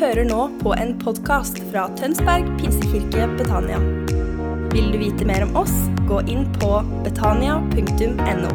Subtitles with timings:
[0.00, 3.76] hører nå på en podkast fra Tønsberg pinsekirke Betania.
[4.72, 5.74] Vil du vite mer om oss,
[6.08, 6.70] gå inn på
[7.04, 8.52] betania.no.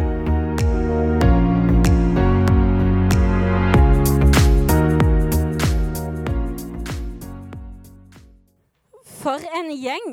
[9.21, 10.09] For en gjeng.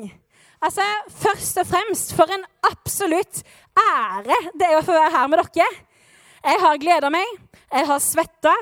[0.61, 3.41] Altså, Først og fremst, for en absolutt
[3.73, 5.73] ære det er å få være her med dere.
[6.43, 7.37] Jeg har gleda meg,
[7.71, 8.53] jeg har svetta,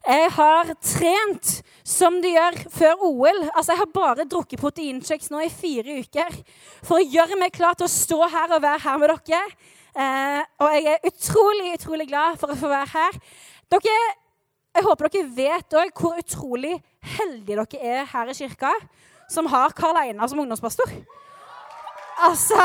[0.00, 1.50] jeg har trent
[1.84, 3.42] som de gjør før OL.
[3.52, 6.38] Altså, Jeg har bare drukket proteinkjeks nå i fire uker
[6.82, 9.42] for å gjøre meg klar til å stå her og være her med dere.
[9.90, 13.20] Eh, og jeg er utrolig, utrolig glad for å få være her.
[13.70, 13.98] Dere,
[14.78, 16.76] jeg håper dere vet òg hvor utrolig
[17.18, 18.72] heldige dere er her i kirka
[19.30, 20.90] som har Karl Einar som ungdomspastor.
[22.20, 22.56] Altså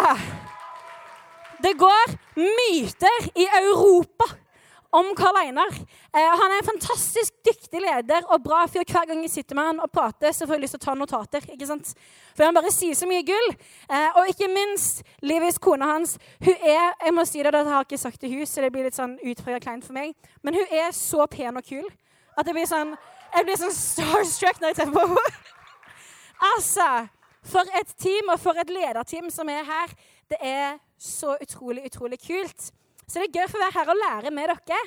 [1.64, 4.28] Det går myter i Europa
[4.96, 5.74] om Karl Einar.
[6.16, 8.86] Eh, han er en fantastisk dyktig leder og bra fyr.
[8.88, 10.96] Hver gang jeg sitter med han og prater, så får jeg lyst til å ta
[10.96, 11.48] notater.
[11.52, 11.92] ikke sant?
[12.36, 13.50] For han bare sier så mye gull.
[13.90, 16.16] Eh, og ikke minst Livis, kona hans.
[16.44, 18.72] Hun er jeg må si det, det har jeg ikke sagt til hus, så det
[18.72, 20.16] blir litt sånn utprega kleint for meg.
[20.42, 21.86] Men hun er så pen og kul
[22.36, 22.96] at det blir sånn,
[23.36, 25.28] jeg blir sånn starstruck når jeg ser på henne.
[26.54, 26.90] altså,
[27.52, 29.94] for et team og for et lederteam som er her.
[30.32, 32.72] Det er så utrolig, utrolig kult.
[33.06, 34.80] Så det er gøy for å være her og lære med dere.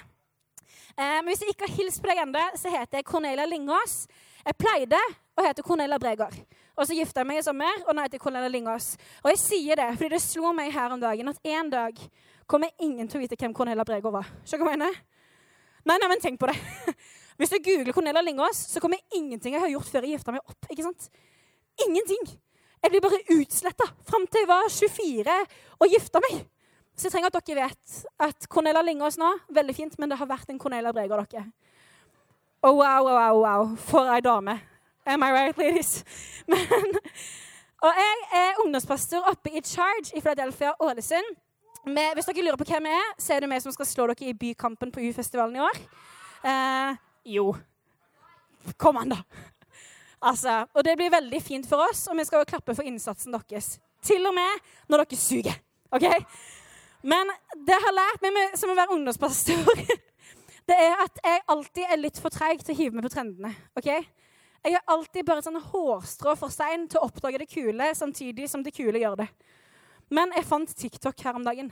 [0.99, 4.01] Eh, men hvis jeg ikke har hilst på deg ennå, så heter jeg Cornelia Lingås.
[4.43, 4.99] Jeg pleide
[5.39, 6.35] å hete Cornelia Bregård.
[6.79, 8.93] Og så gifta jeg meg i sommer, og nå heter jeg Cornelia Lingås.
[9.23, 12.03] Og jeg sier det fordi det slo meg her om dagen at en dag
[12.51, 14.29] kommer ingen til å vite hvem Cornelia Bregård var.
[14.43, 15.01] Skjønner du hva jeg mener?
[15.89, 16.59] Nei, nei, men tenk på det.
[17.39, 20.43] Hvis du googler Cornelia Lingås, så kommer ingenting jeg har gjort før jeg gifta meg
[20.43, 20.71] opp.
[20.71, 21.11] ikke sant?
[21.87, 22.31] Ingenting.
[22.83, 25.37] Jeg blir bare utsletta fram til jeg var 24
[25.79, 26.41] og gifta meg.
[26.99, 30.27] Så jeg trenger at dere vet at Cornelia Lingås nå Veldig fint, men det har
[30.27, 31.45] vært en Cornelia Breger, dere.
[32.59, 33.77] Oh, wow, wow, wow.
[33.79, 34.57] For ei dame.
[35.07, 36.03] Am I right, ladies?
[36.51, 36.97] Men,
[37.87, 41.37] og jeg er ungdomspastor oppe i Charge i Philadelphia Ålesund.
[41.87, 44.09] Med, hvis dere lurer på hvem jeg er, så er det vi som skal slå
[44.11, 45.79] dere i Bykampen på U-festivalen i år.
[46.51, 46.99] Eh,
[47.39, 47.47] jo.
[48.77, 49.23] Kom an, da.
[50.19, 53.39] Altså, og det blir veldig fint for oss, og vi skal jo klappe for innsatsen
[53.39, 53.77] deres.
[54.03, 55.63] Til og med når dere suger.
[55.95, 56.11] OK?
[57.03, 57.31] Men
[57.67, 59.83] det har lært meg som å være ungdomspastor,
[60.69, 63.53] det er at jeg alltid er litt for treig til å hive meg på trendene.
[63.79, 63.91] ok?
[64.67, 68.65] Jeg er alltid bare sånn hårstrå for sein til å oppdage det kule, samtidig som
[68.67, 69.29] det kule gjør det.
[70.11, 71.71] Men jeg fant TikTok her om dagen.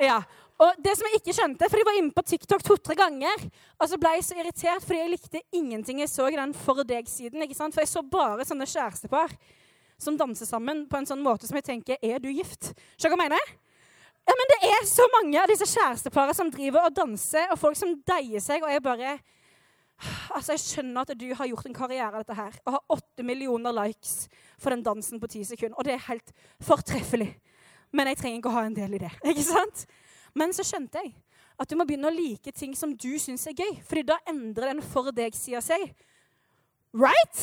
[0.00, 0.22] Ja,
[0.62, 3.44] og det som jeg ikke skjønte, for jeg var inne på TikTok to-tre ganger,
[3.76, 6.82] og så ble jeg så irritert fordi jeg likte ingenting jeg så i den For
[6.86, 7.42] deg-siden.
[7.44, 7.74] ikke sant?
[7.74, 9.34] For jeg så bare sånne kjærestepar
[10.02, 12.72] som danser sammen på en sånn måte som jeg tenker Er du gift?
[12.96, 13.52] Skjønner du hva jeg mener?
[14.22, 17.78] Ja, men Det er så mange av disse kjæresteparene som driver og danser, og folk
[17.78, 19.16] som deier seg, og jeg bare
[20.34, 23.22] Altså, Jeg skjønner at du har gjort en karriere av dette her, og har åtte
[23.26, 24.26] millioner likes
[24.58, 27.28] for den dansen på ti sekunder, og det er helt fortreffelig.
[27.92, 29.12] Men jeg trenger ikke å ha en del i det.
[29.30, 29.84] ikke sant?
[30.34, 31.12] Men så skjønte jeg
[31.60, 34.72] at du må begynne å like ting som du syns er gøy, fordi da endrer
[34.72, 35.92] den for deg-sida seg.
[36.98, 37.42] Right?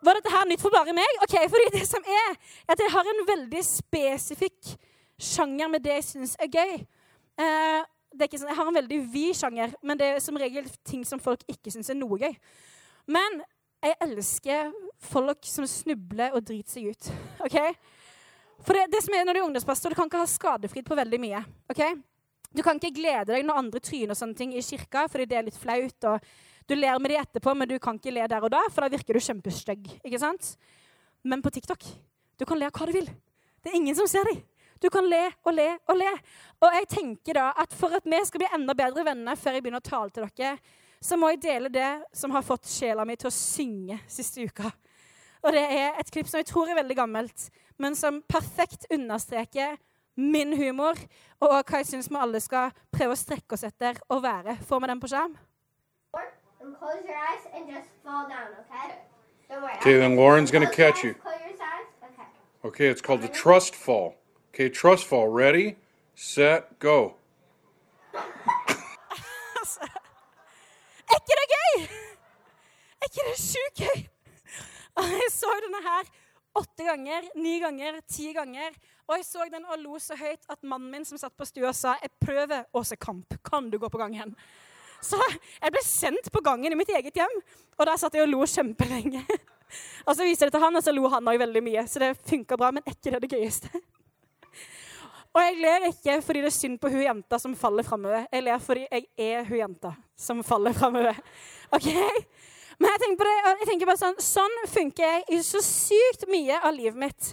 [0.00, 1.20] Var dette her nytt for bare meg?
[1.24, 4.74] Ok, fordi det som er, er at jeg har en veldig spesifikk
[5.20, 6.74] sjanger med det jeg syns er gøy.
[7.40, 10.38] Eh, det er ikke sånn, Jeg har en veldig vid sjanger, men det er som
[10.40, 12.34] regel ting som folk ikke syns er noe gøy.
[13.10, 13.42] Men
[13.80, 14.72] jeg elsker
[15.10, 17.10] folk som snubler og driter seg ut.
[17.46, 17.58] ok?
[18.64, 20.98] For det, det som er når du er ungdomspastor, du kan ikke ha skadefritt på
[20.98, 21.44] veldig mye.
[21.72, 21.84] ok?
[22.50, 25.46] Du kan ikke glede deg når andre tryner sånne ting i kirka fordi det er
[25.46, 26.08] litt flaut.
[26.10, 26.24] og
[26.70, 28.92] du ler med de etterpå, men du kan ikke le der og da, for da
[28.92, 29.88] virker du kjempestygg.
[30.06, 30.54] ikke sant?
[31.26, 31.84] Men på TikTok
[32.40, 33.08] du kan le av hva du vil.
[33.60, 34.38] Det er ingen som ser deg.
[34.80, 36.12] Du kan le og le og le.
[36.62, 39.66] Og jeg tenker da at For at vi skal bli enda bedre venner før jeg
[39.66, 40.54] begynner å tale til dere,
[41.00, 44.70] så må jeg dele det som har fått sjela mi til å synge siste uka.
[45.44, 47.46] Og det er et klipp som jeg tror er veldig gammelt,
[47.80, 49.78] men som perfekt understreker
[50.20, 50.98] min humor
[51.40, 54.58] og hva jeg syns vi alle skal prøve å strekke oss etter å være.
[54.68, 55.36] Får vi den på skjerm?
[56.60, 58.96] And close your eyes and just fall down, okay?
[59.48, 59.74] Don't worry.
[59.76, 61.14] Okay, then Lauren's gonna Close your catch eyes, you.
[61.14, 61.86] Close your eyes.
[62.04, 62.28] Okay.
[62.64, 64.16] Okay, it's called the trust fall.
[64.54, 65.28] Okay, trust fall.
[65.28, 65.76] Ready,
[66.14, 67.14] set, go.
[68.14, 68.20] Er
[71.16, 71.76] ikke det gøy?
[73.00, 73.98] Er ikke det sjukt gøy?
[74.96, 76.02] Og Jeg så denne her
[76.54, 78.70] åtte ganger, ni ganger, ti ganger.
[79.08, 81.72] Og jeg så den og lo så høyt at mannen min som satt på stua,
[81.74, 83.34] sa jeg prøver å se kamp.
[83.46, 84.34] Kan du gå på gangen?
[85.04, 87.38] Så jeg ble sendt på gangen i mitt eget hjem,
[87.78, 89.24] og der satt jeg og lo kjempelenge.
[90.08, 91.84] Og så viste jeg det til han, og så lo han òg veldig mye.
[91.86, 93.68] Så det funka bra, men er ikke det det gøyeste?
[95.34, 98.24] Og jeg ler ikke fordi det er synd på hun jenta som faller framover.
[98.32, 101.20] Jeg ler fordi jeg er hun jenta som faller framover.
[101.76, 101.86] OK?
[102.80, 106.26] Men jeg tenker, på det, jeg tenker bare sånn, sånn funker jeg i så sykt
[106.32, 107.30] mye av livet mitt.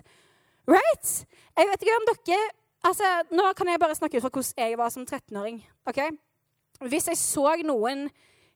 [0.69, 1.11] Right?
[1.57, 2.39] Jeg vet ikke om dere
[2.85, 5.61] altså, Nå kan jeg bare snakke ut fra hvordan jeg var som 13-åring.
[5.89, 6.01] ok?
[6.85, 8.07] Hvis jeg så noen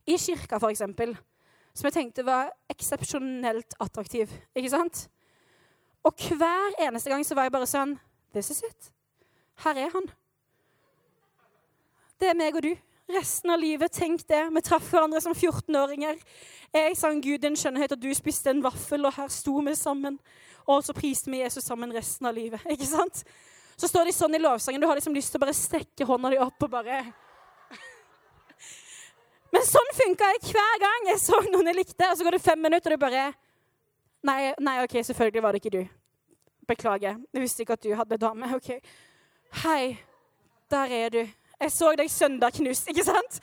[0.05, 1.15] i kirka, eksempel,
[1.73, 5.07] som jeg tenkte var eksepsjonelt attraktiv, ikke sant?
[6.03, 7.97] Og hver eneste gang så var jeg bare sånn
[8.33, 8.91] This is it.
[9.65, 10.07] Her er han.
[12.21, 12.71] Det er meg og du.
[13.11, 13.91] Resten av livet.
[13.91, 14.45] Tenk det.
[14.55, 16.21] Vi traff hverandre som 14-åringer.
[16.71, 20.15] Jeg sang Gud din skjønnhet, og du spiste en vaffel, og her sto vi sammen.
[20.69, 22.63] Og så priste vi Jesus sammen resten av livet.
[22.73, 23.23] Ikke sant?
[23.75, 24.81] Så står de sånn i lovsangen.
[24.81, 27.03] Du har liksom lyst til å bare strekke hånda di opp og bare
[29.51, 32.07] Men sånn funka jeg hver gang jeg så noen jeg likte.
[32.07, 33.31] Og så går det fem minutter, og du bare
[34.21, 35.81] Nei, nei, OK, selvfølgelig var det ikke du.
[36.69, 37.15] Beklager.
[37.33, 38.51] Jeg visste ikke at du hadde dame.
[38.53, 38.75] OK.
[39.63, 39.97] Hei,
[40.69, 41.21] der er du.
[41.61, 43.39] Jeg så deg søndag knust, ikke sant?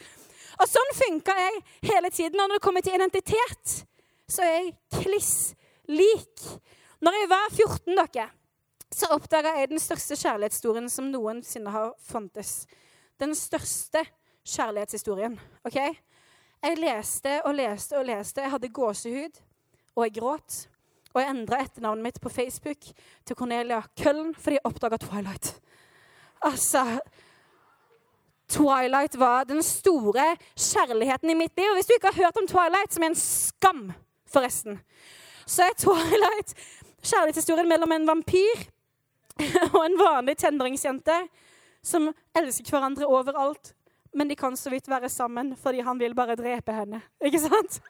[0.58, 1.58] Og sånn funka jeg
[1.90, 2.38] hele tiden.
[2.38, 3.74] Og når det kommer til identitet,
[4.30, 5.34] så er jeg kliss
[5.90, 6.46] lik.
[7.02, 8.28] Når jeg var 14, dere,
[8.94, 12.62] så oppdaga jeg den største kjærlighetshistorien som noensinne har fantes.
[13.20, 14.06] Den største
[14.48, 15.38] kjærlighetshistorien.
[15.64, 15.78] OK?
[16.62, 18.42] Jeg leste og leste og leste.
[18.42, 19.40] Jeg hadde gåsehud,
[19.96, 20.58] og jeg gråt.
[21.14, 22.90] Og jeg endra etternavnet mitt på Facebook
[23.26, 25.54] til Cornelia Køllen fordi jeg oppdaga Twilight.
[26.44, 27.00] Altså
[28.48, 31.70] Twilight var den store kjærligheten i mitt liv.
[31.70, 33.92] Og hvis du ikke har hørt om Twilight, som er en skam,
[34.26, 34.80] forresten,
[35.46, 36.54] så er Twilight
[37.02, 38.64] kjærlighetshistorien mellom en vampyr
[39.76, 41.18] og en vanlig tenåringsjente
[41.84, 43.74] som elsker hverandre overalt,
[44.14, 47.00] men de kan så vidt være sammen fordi han vil bare drepe henne.
[47.24, 47.80] Ikke sant?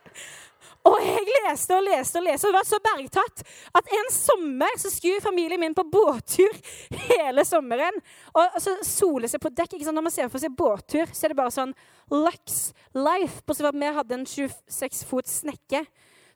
[0.88, 3.42] Og jeg leste og leste og leste, og var så bergtatt
[3.76, 6.54] at en sommer så skulle familien min på båttur
[7.08, 7.98] hele sommeren.
[8.34, 9.74] Og så sole seg på dekk.
[9.76, 9.98] ikke sant?
[9.98, 11.74] Når man ser for seg båttur, så er det bare sånn
[12.14, 13.42] Lux Life.
[13.44, 15.84] På at vi hadde en 26 fot snekke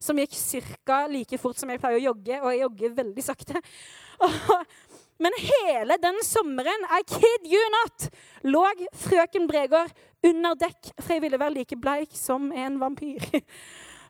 [0.02, 0.34] som gikk
[0.84, 1.04] ca.
[1.06, 3.62] like fort som jeg pleier å jogge, og jeg jogger veldig sakte.
[5.20, 8.08] Men hele den sommeren, I kid you not,
[8.42, 8.64] lå
[9.04, 9.92] frøken Bregård
[10.24, 13.22] under dekk, for jeg ville være like bleik som en vampyr.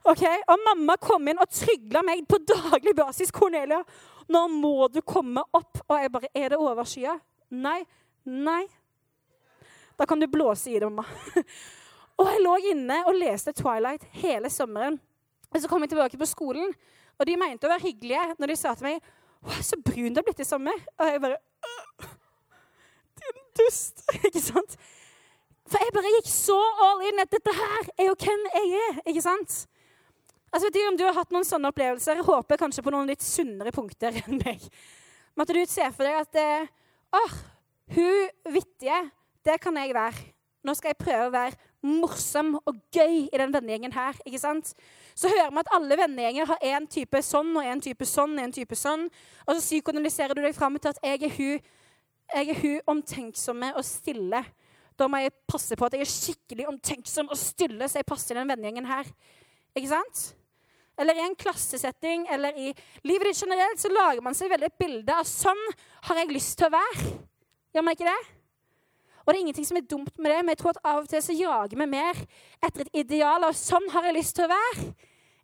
[0.03, 0.41] Okay?
[0.51, 3.31] Og mamma kom inn og trygla meg på daglig basis.
[3.31, 3.85] 'Cornelia,
[4.27, 7.21] nå må du komme opp.' Og jeg bare 'Er det overskya?'
[7.51, 7.85] Nei.
[8.25, 8.67] Nei.
[9.97, 11.05] Da kan du blåse i det, mamma.
[12.19, 14.99] og jeg lå inne og leste Twilight hele sommeren.
[15.55, 16.73] Og så kom jeg tilbake på skolen,
[17.19, 20.21] og de mente å være hyggelige når de sa til meg 'Å, så brun du
[20.21, 21.39] har blitt i sommer.' Og jeg bare
[23.23, 24.03] Din dust.
[24.27, 24.77] Ikke sant?
[25.69, 28.97] For jeg bare gikk så all in at dette her er jo hvem jeg er.
[29.06, 29.55] ikke sant?
[30.53, 32.19] Altså, vet ikke om du har hatt noen sånne opplevelser.
[32.19, 34.67] Jeg håper kanskje på noen litt sunnere punkter enn meg.
[35.33, 36.67] Men at du ser for deg at eh,
[37.17, 37.39] åh,
[37.97, 38.99] hun vittige,
[39.49, 40.27] det kan jeg være.
[40.67, 44.19] Nå skal jeg prøve å være morsom og gøy i den vennegjengen her.
[44.27, 44.75] ikke sant?
[45.14, 48.38] Så hører vi at alle vennegjenger har én type sånn og én type sånn.
[48.38, 49.09] en type sånn.
[49.47, 51.73] Og så psykoanalyserer du deg fram til at jeg er hun,
[52.35, 54.44] jeg er hun omtenksomme og stille.
[54.97, 58.37] Da må jeg passe på at jeg er skikkelig omtenksom og stille, så jeg passer
[58.37, 59.09] i den vennegjengen her.
[59.75, 60.35] Ikke sant?
[61.00, 62.70] eller i en klassesetting eller i
[63.08, 65.62] livet ditt generelt, så lager man seg veldig et bilde av sånn
[66.08, 67.12] har jeg lyst til å være.
[67.73, 68.42] Gjør man ikke det?
[69.23, 71.11] Og det er ingenting som er dumt med det, men jeg tror at av og
[71.11, 72.23] til så jager vi mer
[72.63, 74.87] etter et ideal av sånn har jeg lyst til å være,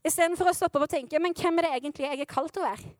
[0.08, 2.64] istedenfor å stoppe opp og tenke men hvem er det egentlig jeg er kalt til
[2.64, 2.94] å være?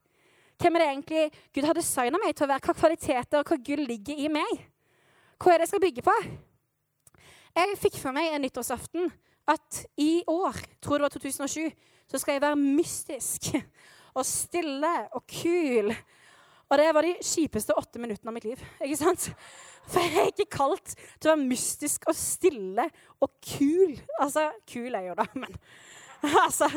[0.59, 1.25] Hvem er det egentlig
[1.55, 2.65] Gud har designa meg til å være?
[2.67, 4.63] Hva kvaliteter og hva gull ligger i meg?
[5.39, 6.15] Hva er det jeg skal bygge på?
[7.59, 9.13] Jeg fikk for meg en nyttårsaften
[9.49, 11.71] at i år, tror det var 2007,
[12.11, 13.53] så skal jeg være mystisk
[14.19, 15.95] og stille og kul.
[16.69, 18.63] Og det var de kjipeste åtte minuttene av mitt liv.
[18.83, 19.31] ikke sant?
[19.89, 22.89] For jeg er ikke kalt til å være mystisk og stille
[23.25, 23.97] og kul.
[24.21, 25.57] Altså, kul er jeg jo, da, men
[26.47, 26.69] altså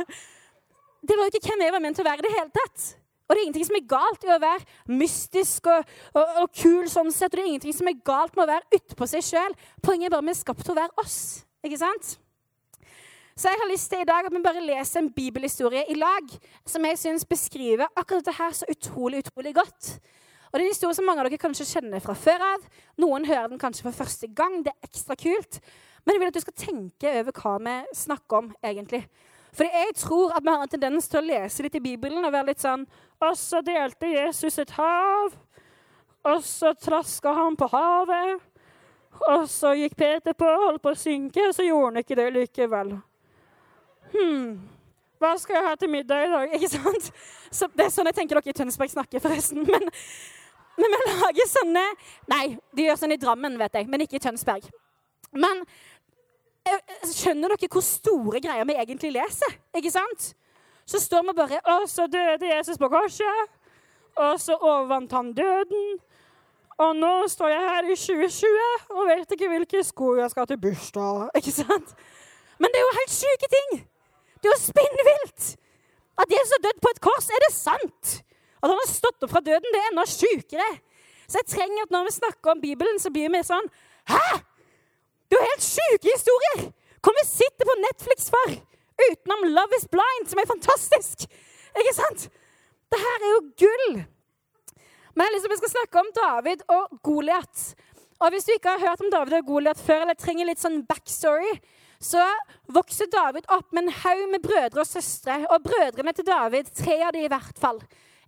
[1.01, 2.87] Det var jo ikke hvem jeg var ment til å være i det hele tatt.
[3.25, 6.89] Og det er ingenting som er galt i å være mystisk og, og, og kul
[6.91, 7.31] sånn sett.
[7.31, 9.55] Og det er ingenting som er galt med å være utpå seg sjøl.
[9.79, 11.21] Poenget er bare at vi er skapt til å være oss.
[11.63, 12.17] Ikke sant?
[13.39, 16.33] Så jeg har lyst til i dag at vi bare leser en bibelhistorie i lag
[16.67, 19.93] som jeg syns beskriver akkurat dette her så utrolig, utrolig godt.
[20.51, 22.63] Og Det er en historie som mange av dere kanskje kjenner fra før av.
[22.99, 24.59] Noen hører den kanskje for første gang.
[24.65, 25.61] Det er ekstra kult.
[26.03, 29.05] Men jeg vil at du skal tenke over hva vi snakker om, egentlig.
[29.55, 32.31] Fordi jeg tror at vi har en tendens til å lese litt i Bibelen og
[32.31, 32.85] være litt sånn
[33.19, 35.35] Og så delte Jesus et hav.
[36.31, 38.43] Og så traska han på havet.
[39.31, 42.17] Og så gikk Peter på og holdt på å synke, og så gjorde han ikke
[42.17, 42.93] det likevel.
[44.11, 44.45] Hm,
[45.21, 46.53] hva skal jeg ha til middag i dag?
[46.57, 47.09] Ikke sant?
[47.53, 49.67] Så det er sånn jeg tenker dere i Tønsberg snakker, forresten.
[49.67, 49.89] Men,
[50.79, 51.85] men vi lager sånne
[52.31, 52.43] Nei,
[52.75, 54.67] de gjør sånn i Drammen, vet jeg, men ikke i Tønsberg.
[55.31, 55.63] Men
[56.67, 59.57] eh, Skjønner dere hvor store greier vi egentlig leser?
[59.77, 60.31] Ikke sant?
[60.87, 63.59] Så står vi bare Og så døde Jesus på korset.
[64.19, 65.99] Og så overvant han døden.
[66.81, 70.59] Og nå står jeg her i 2020 og vet ikke hvilke sko jeg skal til
[70.61, 71.29] bursdag.
[71.37, 71.93] Ikke sant?
[72.61, 73.69] Men det er jo helt syke ting!
[74.41, 75.45] Det er jo spinnvilt!
[76.21, 78.11] At Jesus har dødd på et kors, er det sant?
[78.61, 80.69] At han har stått opp fra døden, det er enda sjukere.
[81.25, 83.67] Så jeg trenger at når vi snakker om Bibelen, så blir vi sånn
[84.09, 84.41] Hæ?!
[85.29, 86.69] Det er jo helt sjuke historier!
[87.01, 88.57] Hvor vi sitter på Netflix for!
[89.01, 91.25] Utenom Love is Blind, som er fantastisk.
[91.71, 92.27] Ikke sant?
[92.91, 94.01] Det her er jo gull.
[95.17, 97.63] Men liksom, skal snakke om David og Goliat.
[98.21, 100.83] Og hvis du ikke har hørt om David og Goliat før, eller trenger litt sånn
[100.87, 101.55] backstory,
[102.01, 102.21] så
[102.73, 105.39] vokser David opp med en haug med brødre og søstre.
[105.49, 107.81] Og brødrene til David, tre av de i hvert fall,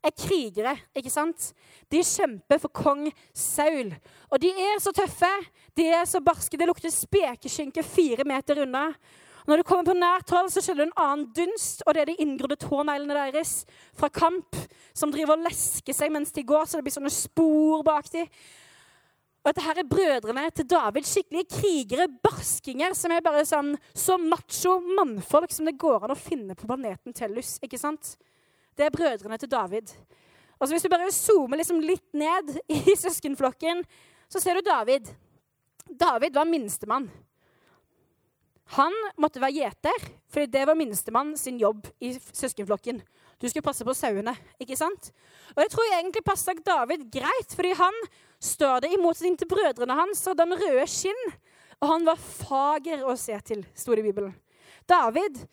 [0.04, 0.76] er krigere.
[0.96, 1.52] ikke sant?
[1.92, 3.94] De kjemper for kong Saul.
[4.32, 5.32] Og de er så tøffe,
[5.78, 6.58] de er så barske.
[6.58, 8.90] Det lukter spekeskinke fire meter unna.
[9.44, 12.02] Og når du kommer på nært hold, så skjønner du en annen dunst, og det
[12.02, 13.66] er de inngrodde tåneglene deres
[14.00, 14.56] fra kamp,
[14.96, 18.30] som driver og lesker seg mens de går, så det blir sånne spor bak dem.
[19.44, 21.04] Og dette her er brødrene til David.
[21.04, 26.20] Skikkelige krigere, barskinger, som er bare sånn så macho mannfolk som det går an å
[26.20, 27.58] finne på planeten Tellus.
[27.60, 28.16] ikke sant?
[28.78, 29.94] Det er brødrene til David.
[30.60, 33.84] Og så Hvis du bare zoomer liksom litt ned i søskenflokken,
[34.30, 35.10] så ser du David.
[35.90, 37.10] David var minstemann.
[38.78, 43.02] Han måtte være gjeter, fordi det var minstemann sin jobb i søskenflokken.
[43.42, 44.34] Du skulle passe på sauene.
[44.60, 45.12] ikke sant?
[45.56, 47.94] Og Jeg tror egentlig passa David greit, fordi han
[48.40, 51.26] står det i motsetning til brødrene hans hadde han røde skinn,
[51.82, 54.34] og han var fager å se til, sto det i Bibelen.
[54.88, 55.44] David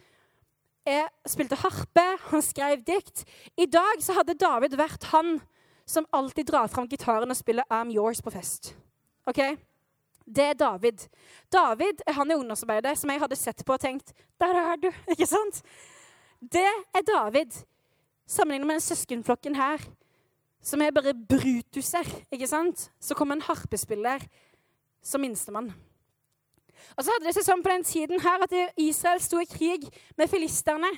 [0.91, 3.25] er, spilte harpe, han skrev dikt.
[3.57, 5.39] I dag så hadde David vært han
[5.89, 8.75] som alltid drar fram gitaren og spiller I'm Yours på fest.
[9.27, 9.41] Ok?
[10.27, 11.07] Det er David.
[11.53, 14.91] David er han i ungdomsarbeidet som jeg hadde sett på og tenkt Der er du!
[15.13, 15.63] Ikke sant?
[16.41, 17.65] Det er David.
[18.31, 19.83] Sammenlignet med den søskenflokken her,
[20.63, 22.07] som er bare brutuser.
[22.31, 22.91] ikke sant?
[23.01, 24.23] Så kommer en harpespiller
[25.03, 25.73] som minstemann.
[26.97, 29.89] Og så hadde det seg sånn på den tiden her at Israel sto i krig
[30.19, 30.91] med filisterne.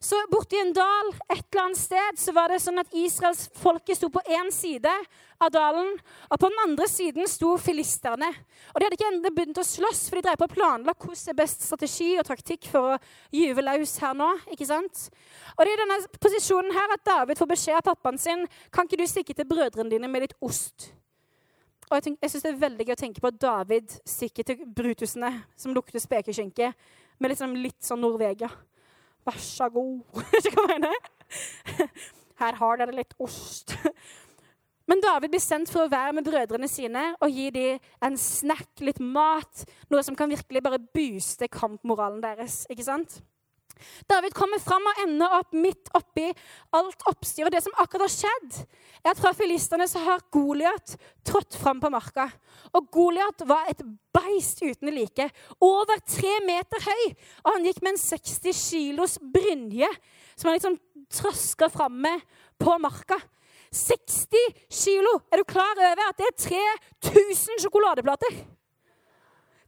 [0.00, 3.96] Så borti en dal et eller annet sted så var det sånn at Israels folket
[3.96, 4.92] sto på én side
[5.40, 5.88] av dalen,
[6.30, 8.28] og på den andre siden sto filisterne.
[8.72, 11.32] Og De hadde ikke ennå begynt å slåss, for de drev på å planla hvordan
[11.32, 13.00] er best strategi og taktikk for å
[13.34, 14.28] gyve løs her nå.
[14.52, 15.08] ikke sant?
[15.56, 18.88] Og det er i denne posisjonen her at David får beskjed av pappaen sin kan
[18.88, 20.92] ikke du stikke til brødrene dine med litt ost.
[21.90, 25.30] Og Jeg, jeg synes det er veldig gøy å tenke på David stikker til brutusene
[25.56, 26.72] som lukter spekeskinke,
[27.18, 28.50] med liksom litt sånn Norvegia.
[29.26, 30.02] Vær så god.
[30.40, 32.00] Ikke hva jeg mener?
[32.42, 33.76] Her har dere litt ost.
[34.86, 38.68] Men David blir sendt for å være med brødrene sine og gi dem en snack,
[38.86, 39.64] litt mat.
[39.90, 42.64] Noe som kan virkelig bare booste kampmoralen deres.
[42.70, 43.18] ikke sant?
[44.10, 46.26] David kommer fram og ender opp midt oppi
[46.76, 47.52] alt oppstyret.
[47.54, 48.58] Det som akkurat har skjedd,
[49.04, 52.28] er at fra filistene så har Goliat trådt fram på marka.
[52.74, 53.84] Og Goliat var et
[54.16, 55.28] beist uten like.
[55.60, 57.04] Over tre meter høy.
[57.44, 59.90] Og han gikk med en 60 kilos brynje
[60.36, 60.78] som han liksom
[61.12, 62.20] traska fram med
[62.58, 63.18] på marka.
[63.76, 65.18] 60 kilo!
[65.32, 66.36] Er du klar over at det er
[67.02, 68.55] 3000 sjokoladeplater?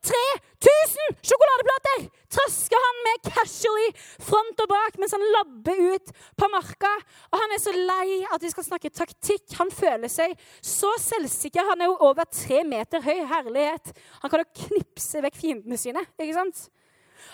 [0.05, 3.89] 3000 sjokoladeplater trasker han med casually
[4.23, 6.91] front og bak mens han labber ut på marka.
[7.33, 9.47] Og han er så lei at vi skal snakke taktikk.
[9.59, 11.67] Han føler seg så selvsikker.
[11.73, 13.25] Han er jo over tre meter høy.
[13.29, 13.93] Herlighet.
[14.23, 16.05] Han kan jo knipse vekk fiendene sine.
[16.19, 16.69] ikke sant?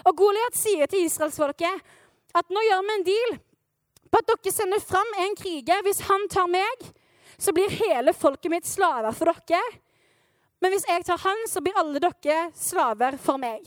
[0.09, 1.95] Og Goliat sier til israelsfolket
[2.35, 3.37] at nå gjør vi en deal
[4.11, 5.83] på at dere sender fram en kriger.
[5.87, 6.89] Hvis han tar meg,
[7.39, 9.63] så blir hele folket mitt slaver for dere.
[10.63, 13.67] Men hvis jeg tar han, så blir alle dere slaver for meg.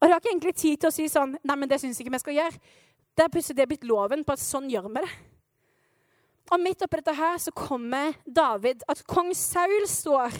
[0.00, 2.14] Og det har ikke egentlig tid til å si sånn Nei, men det syns ikke
[2.14, 2.60] vi skal gjøre.
[3.16, 5.10] Det er plutselig det blitt loven på at sånn gjør vi det.
[6.50, 10.34] Og midt oppi dette her så kommer David, at kong Saul står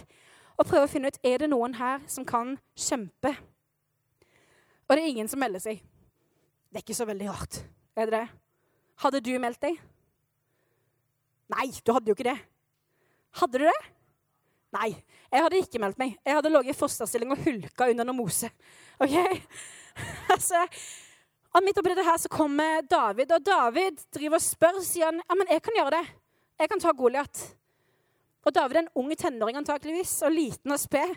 [0.60, 3.34] og prøver å finne ut er det noen her som kan kjempe.
[4.88, 5.78] Og det er ingen som melder seg.
[6.70, 7.60] Det er ikke så veldig rart.
[7.94, 8.26] Er det det?
[9.04, 9.78] Hadde du meldt deg?
[11.50, 12.38] Nei, du hadde jo ikke det.
[13.38, 13.78] Hadde du det?
[14.70, 14.90] Nei,
[15.32, 16.16] jeg hadde ikke meldt meg.
[16.26, 18.50] Jeg hadde ligget i fosterstilling og hulka under noe mose.
[19.02, 19.16] Ok?
[20.34, 20.62] altså,
[21.50, 25.18] og Midt oppi dette her så kommer David, og David driver og spør sier han,
[25.24, 26.04] ja, men jeg kan gjøre det.
[26.62, 27.42] Jeg kan ta Goliat.
[28.46, 31.16] Og David er en ung tenåring antakeligvis, og liten og sped.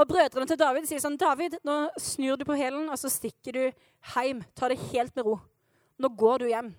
[0.00, 3.54] Og brødrene til David sier sånn David, nå snur du på hælen, og så stikker
[3.54, 3.62] du
[4.14, 4.40] hjem.
[4.56, 5.36] Ta det helt med ro.
[6.00, 6.72] Nå går du hjem.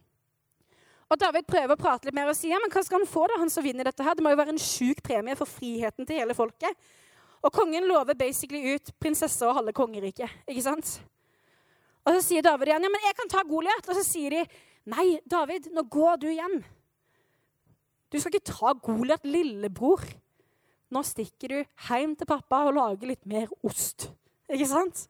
[1.11, 3.37] Og David prøver å prate litt mer og sier men hva skal han få, da,
[3.41, 4.03] han som vinner dette.
[4.03, 4.15] her?
[4.17, 6.87] Det må jo være en sjuk premie for friheten til hele folket.
[7.45, 10.31] Og kongen lover basically ut prinsesse og halve kongeriket.
[10.49, 10.95] ikke sant?
[12.05, 13.85] Og så sier David igjen ja, men jeg kan ta Goliat.
[13.85, 14.41] Og så sier de
[14.89, 16.59] nei, David, nå går du hjem.
[18.09, 20.01] Du skal ikke ta Goliat, lillebror.
[20.93, 21.59] Nå stikker du
[21.89, 24.09] hjem til pappa og lager litt mer ost.
[24.49, 25.05] Ikke sant?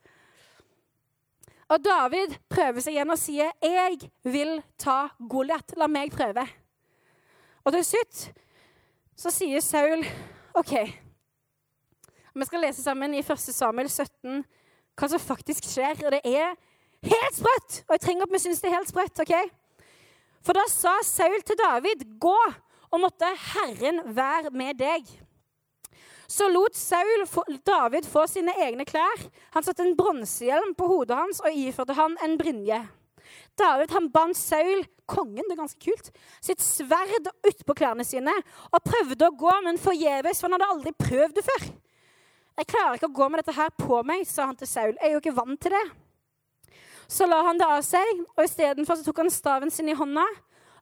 [1.68, 5.74] Og David prøver seg igjen og sier, 'Jeg vil ta Goliat.
[5.76, 6.48] La meg prøve.'
[7.64, 8.32] Og til slutt
[9.16, 10.04] så sier Saul,
[10.54, 10.72] 'OK,
[12.34, 13.38] vi skal lese sammen i 1.
[13.38, 14.44] Samuel 17
[14.96, 16.00] hva som faktisk skjer.
[16.06, 16.54] Og det er
[17.02, 17.82] helt sprøtt!
[17.88, 19.20] Og jeg trenger at vi syns det er helt sprøtt.
[19.20, 19.34] ok?
[20.44, 22.40] For da sa Saul til David, 'Gå,
[22.90, 25.25] og måtte Herren være med deg.'
[26.28, 27.24] Så lot Saul
[27.66, 29.26] David få sine egne klær.
[29.54, 32.80] Han satte en bronsehjelm på hodet hans og iførte han en brynje.
[33.58, 36.10] David han bandt Saul, kongen, det er ganske kult,
[36.42, 38.34] sitt sverd utpå klærne sine
[38.72, 41.68] og prøvde å gå, men forgjeves, for han hadde aldri prøvd det før.
[42.56, 44.94] 'Jeg klarer ikke å gå med dette her på meg', sa han til Saul.
[44.96, 45.90] 'Jeg er jo ikke vant til det.'
[47.08, 50.24] Så la han det av seg, og istedenfor tok han staven sin i hånda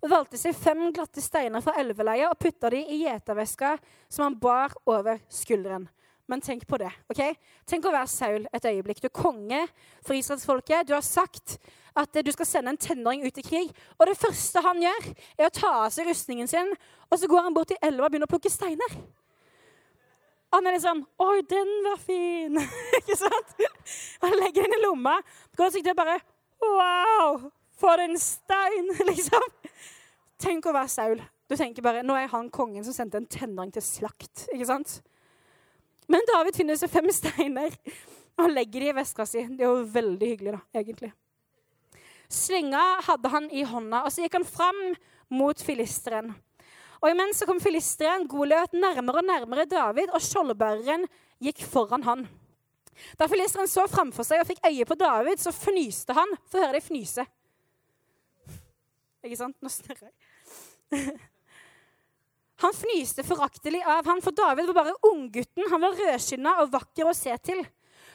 [0.04, 3.78] og valgte seg fem glatte steiner fra elveleiet og putta de i gjeterveska
[4.12, 5.88] som han bar over skulderen.
[6.28, 6.90] Men tenk på det.
[7.12, 7.20] ok?
[7.68, 9.00] Tenk å være Saul et øyeblikk.
[9.00, 9.61] Du er konge
[10.04, 10.87] for israelsfolket.
[10.88, 11.58] Du har sagt
[11.94, 13.75] at du skal sende en tenåring ut i krig.
[13.99, 16.73] Og det første han gjør, er å ta av seg rustningen sin,
[17.11, 18.96] og så går han bort til elva og begynner å plukke steiner.
[20.54, 22.61] Han er litt sånn 'Oi, den var fin!'
[23.00, 23.54] ikke sant?
[24.23, 25.18] Han legger den i lomma.
[25.58, 26.20] Går sikkert bare
[26.62, 29.44] 'Wow, for en stein!' liksom.
[30.44, 31.20] Tenk å være Saul.
[31.48, 34.48] Du tenker bare 'Nå er han kongen som sendte en tenåring til slakt'.
[34.52, 35.00] ikke sant?
[36.06, 37.72] Men David finner seg fem steiner
[38.38, 39.46] og legger de i veska si.
[39.46, 41.12] Det er jo veldig hyggelig, da, egentlig.
[42.28, 44.80] Slinga hadde han i hånda, og så gikk han fram
[45.30, 46.34] mot filisteren.
[47.00, 51.06] Og imens så kom filisteren Goliat nærmere og nærmere David, og skjoldbæreren
[51.40, 52.28] gikk foran han.
[53.18, 56.36] Da filisteren så framfor seg og fikk øye på David, så fnyste han.
[56.50, 57.24] Få høre deg fnyse.
[59.24, 59.56] Ikke sant?
[59.62, 60.33] Nå snurrer jeg.
[62.64, 65.66] Han fnyste foraktelig av han, for David var bare unggutten.
[65.70, 67.60] Han var rødskinna og vakker å se til.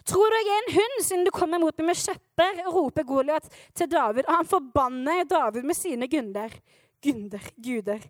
[0.08, 2.62] Tror du jeg er en hund siden du kommer mot meg med kjepper?
[2.72, 6.56] roper Goliat til David, og han forbanner David med sine gunder.
[7.04, 8.06] Gunder, guder.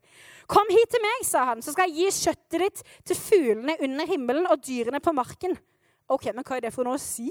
[0.50, 4.10] Kom hit til meg, sa han, så skal jeg gi kjøttet ditt til fuglene under
[4.10, 5.58] himmelen og dyrene på marken.
[6.10, 7.28] Ok, men hva er det for noe å si?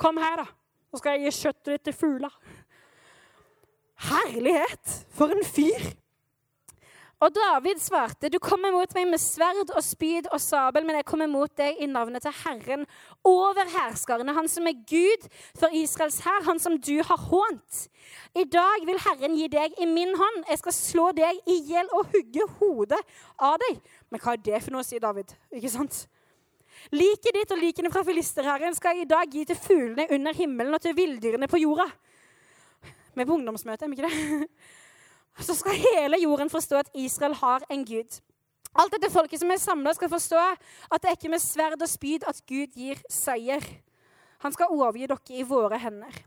[0.00, 0.46] Kom her, da,
[0.92, 2.38] så skal jeg gi kjøttet ditt til fugler.
[4.12, 4.96] Herlighet!
[5.16, 5.92] For en fyr!
[7.22, 11.04] Og David svarte, 'Du kommer mot meg med sverd og spyd og sabel, men jeg
[11.04, 12.86] kommer mot deg i navnet til Herren
[13.24, 17.86] over herskerne, han som er Gud for Israels hær, han som du har hånt.
[18.34, 20.44] I dag vil Herren gi deg i min hånd.
[20.50, 23.02] Jeg skal slå deg i hjel og hugge hodet
[23.38, 23.78] av deg.
[24.10, 25.30] Men hva er det for noe, sier David.
[25.54, 26.08] Ikke sant?
[26.90, 30.74] Liket ditt og likene fra filisterherren skal jeg i dag gi til fuglene under himmelen
[30.74, 31.86] og til villdyrene på jorda.
[33.14, 34.48] Vi er på ungdomsmøte, er vi ikke det?
[35.40, 38.20] så skal hele jorden forstå at Israel har en gud.
[38.72, 41.88] Alt dette folket som er samla, skal forstå at det er ikke med sverd og
[41.88, 43.64] spyd at Gud gir seier.
[44.44, 46.22] Han skal overgi dere i våre hender.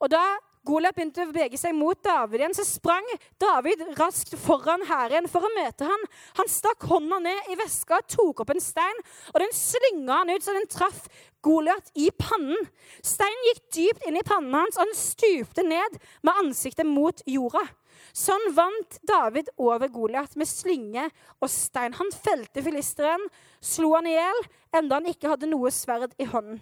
[0.00, 0.22] Og da
[0.62, 3.06] Goliat begynte å bevege seg mot David igjen, så sprang
[3.42, 6.04] David raskt foran hæren for å møte ham.
[6.38, 10.46] Han stakk hånda ned i veska, tok opp en stein, og den slynga han ut
[10.46, 11.08] så den traff
[11.42, 12.68] Goliat i pannen.
[13.02, 17.64] Steinen gikk dypt inn i pannen hans, og han stupte ned med ansiktet mot jorda.
[18.12, 21.06] Sånn vant David over Goliat med slynge
[21.40, 21.94] og stein.
[21.96, 23.24] Han felte filisteren,
[23.64, 24.42] slo han i hjel,
[24.76, 26.60] enda han ikke hadde noe sverd i hånden.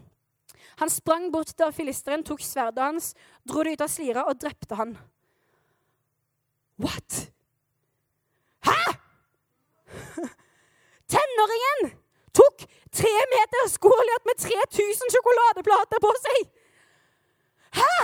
[0.78, 3.10] Han sprang bort da filisteren tok sverdet hans,
[3.44, 4.94] dro det ut av slira og drepte han.
[6.80, 7.18] What?
[8.64, 8.78] Hæ?!
[11.10, 11.90] Tenåringen
[12.32, 16.50] tok tre meters Goliat med 3000 sjokoladeplater på seg!
[17.82, 17.94] Hæ?!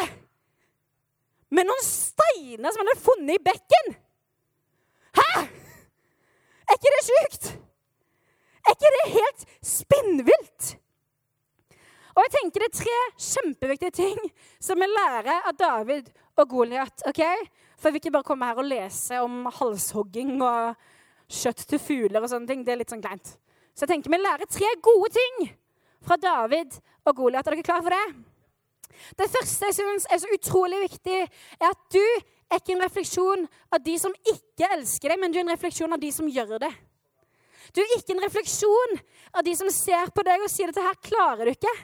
[1.57, 3.95] Med noen steiner som han hadde funnet i bekken.
[5.17, 5.29] Hæ?!
[6.67, 7.53] Er ikke det sjukt?
[8.67, 10.73] Er ikke det helt spinnvilt?
[12.17, 14.21] Og jeg tenker Det er tre kjempeviktige ting
[14.63, 16.09] som vi lærer av David
[16.41, 17.05] og Goliat.
[17.09, 17.45] Okay?
[17.77, 20.77] For vi ikke bare komme her og lese om halshogging og
[21.29, 22.65] kjøtt til fugler og sånne ting.
[22.65, 23.37] Det er litt sånn kleint.
[23.77, 25.51] Så jeg tenker vi lærer tre gode ting
[26.07, 27.47] fra David og Goliat.
[27.47, 28.36] Er dere klare for det?
[29.19, 31.23] Det første jeg syns er så utrolig viktig,
[31.61, 35.41] er at du er ikke en refleksjon av de som ikke elsker deg, men du
[35.41, 36.73] er en refleksjon av de som gjør det.
[37.75, 38.97] Du er ikke en refleksjon
[39.37, 41.75] av de som ser på deg og sier dette her klarer du ikke.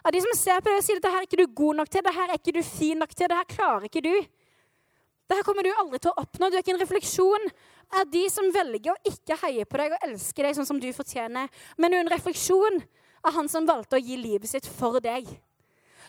[0.00, 1.90] Av de som ser på deg og sier dette her er ikke du god nok
[1.90, 4.14] til, dette her er ikke du fin nok til, dette her klarer ikke du.
[5.30, 6.48] Dette kommer du aldri til å oppnå.
[6.48, 7.44] Du er ikke en refleksjon
[8.00, 10.88] av de som velger å ikke heie på deg og elske deg sånn som du
[10.94, 11.52] fortjener.
[11.78, 12.80] Men du er en refleksjon
[13.22, 15.28] av han som valgte å gi livet sitt for deg.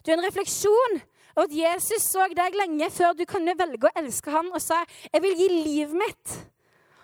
[0.01, 1.01] Du er en refleksjon
[1.35, 4.83] av at Jesus så deg lenge før du kunne velge å elske ham og sa
[5.11, 6.37] 'Jeg vil gi livet mitt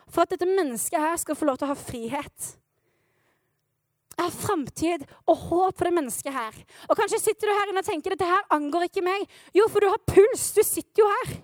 [0.10, 2.58] for at dette mennesket her skal få lov til å ha frihet'.
[4.18, 6.54] Jeg har framtid og håp for det mennesket her.
[6.90, 9.28] Og kanskje sitter du her inne og tenker dette her angår ikke meg.
[9.54, 10.54] Jo, for du har puls.
[10.58, 11.36] Du sitter jo her.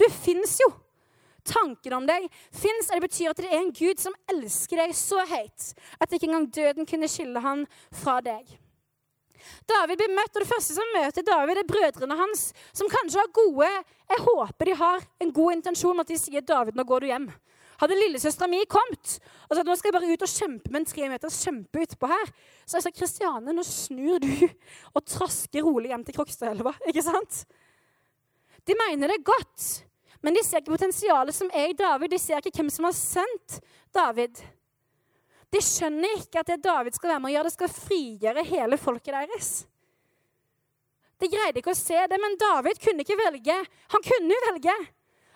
[0.00, 0.70] Du fins jo.
[1.44, 5.24] Tanken om deg fins, det betyr at det er en Gud som elsker deg så
[5.28, 8.48] høyt at ikke engang døden kunne skille han fra deg.
[9.68, 13.32] David blir møtt, og det første som møter David, er brødrene hans, som kanskje har
[13.34, 13.68] gode
[14.10, 17.06] Jeg håper de har en god intensjon med at de sier 'David, nå går du
[17.06, 17.30] hjem'.
[17.80, 19.16] Hadde lillesøstera mi kommet
[19.48, 22.10] og sagt nå skal jeg bare ut og kjempe med en tre meters kjempe utpå
[22.10, 22.32] her,
[22.68, 24.28] så jeg sa Kristiane, nå snur du
[24.96, 26.74] og trasker rolig hjem til Krokstadelva.
[26.90, 27.44] Ikke sant?
[28.68, 29.68] De mener det godt,
[30.20, 32.12] men de ser ikke potensialet som er i David.
[32.12, 33.60] De ser ikke hvem som har sendt
[33.96, 34.42] David.
[35.50, 38.78] De skjønner ikke at det David skal være med å gjøre, det skal frigjøre hele
[38.78, 39.50] folket deres.
[41.20, 43.56] De greide ikke å se det, men David kunne ikke velge.
[43.92, 44.76] Han kunne velge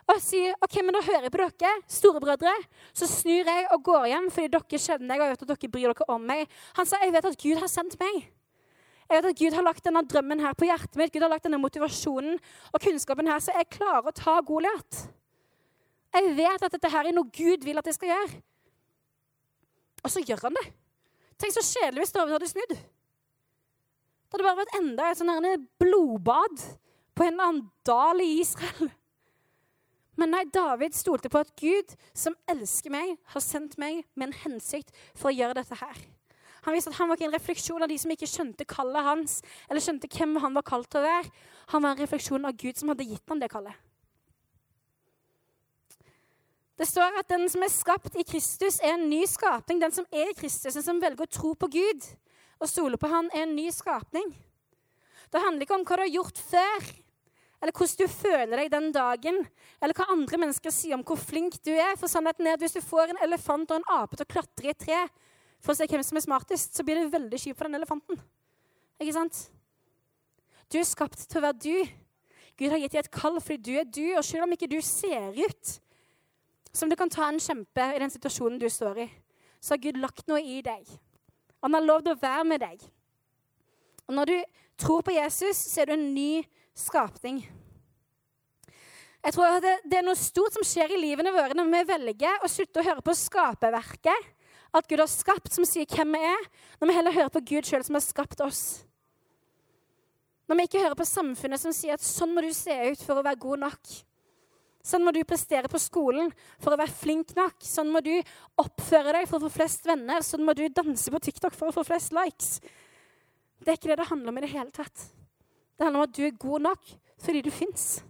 [0.05, 2.53] og si ok, men da hører jeg på dere, storebrødre.
[2.97, 5.93] Så snur jeg og går hjem fordi dere kjenner meg og vet at dere bryr
[5.93, 6.57] dere om meg.
[6.79, 8.27] Han sa jeg vet at Gud har sendt meg.
[9.05, 11.13] Jeg vet at Gud har lagt denne drømmen her på hjertet mitt.
[11.13, 15.05] Gud har lagt denne motivasjonen og kunnskapen her, så jeg klarer å ta Goliat.
[16.15, 18.43] Jeg vet at dette her er noe Gud vil at jeg skal gjøre.
[20.05, 20.67] Og så gjør han det.
[21.41, 22.75] Tenk så kjedelig hvis David hadde snudd.
[22.75, 26.63] Det hadde bare vært enda et sånn blodbad
[27.15, 28.91] på en eller annen dal i Israel.
[30.19, 34.37] Men nei, David stolte på at Gud, som elsker meg, har sendt meg med en
[34.45, 36.03] hensikt for å gjøre dette her.
[36.65, 39.41] Han visste at han var ikke en refleksjon av de som ikke skjønte kallet hans,
[39.69, 41.33] eller skjønte hvem han var kalt til å være.
[41.75, 43.84] Han var en refleksjon av Gud som hadde gitt ham det kallet.
[46.75, 49.79] Det står at den som er skapt i Kristus, er en ny skapning.
[49.83, 52.09] Den som er i Kristus, den som velger å tro på Gud
[52.59, 54.33] og stole på Han, er en ny skapning.
[55.31, 56.89] Det handler ikke om hva du har gjort før,
[57.63, 59.41] eller hvordan du føler deg den dagen,
[59.81, 61.95] eller hva andre mennesker sier om hvor flink du er.
[62.01, 64.69] For sannheten er at hvis du får en elefant og en ape til å klatre
[64.69, 65.01] i et tre
[65.65, 68.19] for å se hvem som er smartest, så blir det veldig kjipt for den elefanten.
[69.01, 69.47] Ikke sant?
[70.69, 71.95] Du er skapt til å være du.
[72.59, 74.79] Gud har gitt deg et kall fordi du er du, og selv om ikke du
[74.85, 75.79] ser ut
[76.75, 79.09] som du kan ta en kjempe i den situasjonen du står i,
[79.63, 80.89] så har Gud lagt noe i deg.
[81.65, 82.83] Han har lovd å være med deg.
[84.09, 84.39] Og når du
[84.81, 86.43] tror på Jesus, så er du en ny
[86.77, 87.41] skapning.
[89.25, 92.43] Jeg tror det, det, er noe stort som skjer i livene våre når vi velger
[92.45, 94.33] å slutte å høre på skaperverket,
[94.75, 96.49] at Gud har skapt, som sier hvem vi er,
[96.81, 98.83] når vi heller hører på Gud sjøl, som har skapt oss.
[100.51, 103.17] Når vi ikke hører på samfunnet som sier at sånn må du se ut for
[103.17, 103.93] å være god nok.
[104.85, 106.29] Sånn må du prestere på skolen
[106.61, 107.57] for å være flink nok.
[107.65, 108.13] Sånn må du
[108.61, 110.21] oppføre deg for å få flest venner.
[110.21, 112.59] Sånn må du danse på TikTok for å få flest likes.
[113.65, 115.07] Det er ikke det det handler om i det hele tatt.
[115.75, 116.91] Det handler om at du er god nok
[117.25, 118.03] fordi du fins.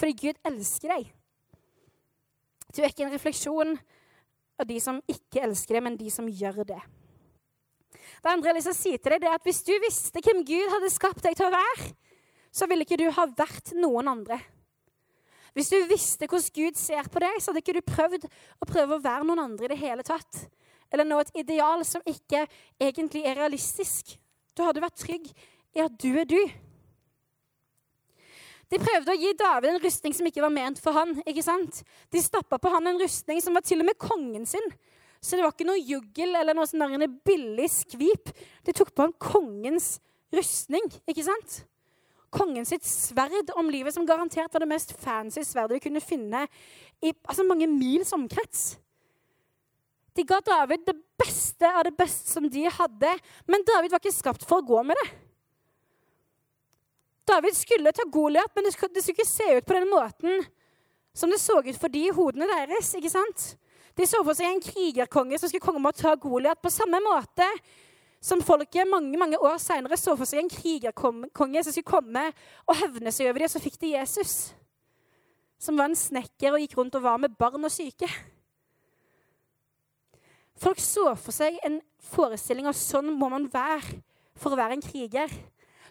[0.00, 1.12] Fordi Gud elsker deg.
[2.72, 3.76] Du er ikke en refleksjon
[4.58, 6.80] av de som ikke elsker deg, men de som gjør det.
[8.22, 10.72] Det andre jeg vil si til deg, det er at hvis du visste hvem Gud
[10.72, 11.92] hadde skapt deg til å være,
[12.52, 14.40] så ville ikke du ha vært noen andre.
[15.52, 18.96] Hvis du visste hvordan Gud ser på deg, så hadde ikke du prøvd å prøve
[18.96, 20.46] å være noen andre i det hele tatt.
[20.92, 22.46] Eller nå et ideal som ikke
[22.80, 24.14] egentlig er realistisk.
[24.56, 25.28] Du hadde vært trygg
[25.76, 26.40] i at du er du.
[28.72, 31.18] De prøvde å gi David en rustning som ikke var ment for han.
[31.28, 31.82] ikke sant?
[32.12, 34.64] De stappa på han en rustning som var til og med kongen sin.
[35.20, 38.32] Så det var ikke noe juggel eller noe sånn billig skvip.
[38.64, 39.98] De tok på han kongens
[40.32, 41.60] rustning, ikke sant?
[42.32, 46.46] Kongen sitt sverd om livet, som garantert var det mest fancy sverdet vi kunne finne
[47.02, 48.72] i altså, mange mils omkrets.
[50.16, 53.12] De ga David det beste av det beste som de hadde,
[53.48, 55.08] men David var ikke skapt for å gå med det.
[57.28, 60.42] David skulle ta Goliat, men det skulle, ikke se ut på den måten
[61.14, 62.94] som det så ut for de hodene deres.
[62.98, 63.52] ikke sant?
[63.96, 67.46] De så for seg en krigerkonge som skulle komme og ta Goliat på samme måte
[68.22, 72.28] som folket mange mange år senere så for seg en krigerkonge som skulle komme
[72.68, 73.50] og hevne seg over dem.
[73.50, 74.52] Så fikk de Jesus,
[75.58, 78.06] som var en snekker og gikk rundt og var med barn og syke.
[80.62, 81.80] Folk så for seg en
[82.12, 83.98] forestilling av sånn må man være
[84.38, 85.32] for å være en kriger.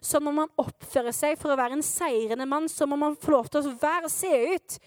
[0.01, 2.69] Sånn må man oppføre seg for å være en seirende mann.
[2.71, 4.77] Sånn må man få lov til å være og se ut.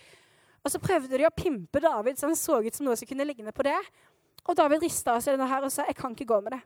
[0.65, 3.27] Og så prøvde de å pimpe David så han så ut som noe som kunne
[3.29, 3.77] ligne på det.
[4.49, 6.63] Og David rista av seg denne her og sa jeg kan ikke gå med det.